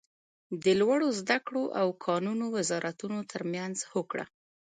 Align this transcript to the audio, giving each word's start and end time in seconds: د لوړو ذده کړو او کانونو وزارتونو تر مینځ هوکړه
د 0.63 0.65
لوړو 0.79 1.07
ذده 1.19 1.37
کړو 1.45 1.63
او 1.79 1.87
کانونو 2.05 2.45
وزارتونو 2.57 3.19
تر 3.31 3.41
مینځ 3.51 3.77
هوکړه 3.91 4.25